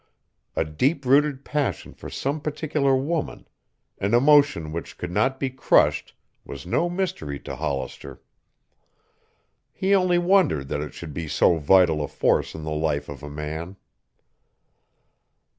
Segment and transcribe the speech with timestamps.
[0.55, 3.47] A deep rooted passion for some particular woman,
[3.99, 8.19] an emotion which could not be crushed, was no mystery to Hollister.
[9.71, 13.21] He only wondered that it should be so vital a force in the life of
[13.21, 13.75] a man.